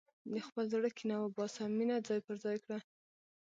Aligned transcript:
د 0.31 0.35
خپل 0.47 0.65
زړه 0.73 0.89
کینه 0.97 1.15
وباسه، 1.19 1.61
مینه 1.77 1.97
ځای 2.07 2.19
پر 2.27 2.35
ځای 2.43 2.57
کړه. 2.63 2.77